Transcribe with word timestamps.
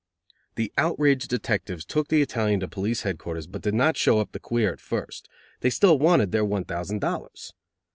The 0.55 0.73
outraged 0.79 1.27
detectives 1.29 1.85
took 1.85 2.07
the 2.07 2.23
Italian 2.23 2.61
to 2.61 2.67
police 2.67 3.03
headquarters, 3.03 3.45
but 3.45 3.61
did 3.61 3.75
not 3.75 3.95
show 3.97 4.17
up 4.19 4.31
the 4.31 4.39
queer 4.39 4.73
at 4.73 4.79
first; 4.81 5.29
they 5.59 5.69
still 5.69 5.99
wanted 5.99 6.31
their 6.31 6.43
one 6.43 6.65
thousand 6.65 7.01
dollars. 7.01 7.53